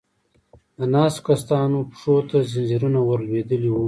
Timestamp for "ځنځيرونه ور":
2.51-3.19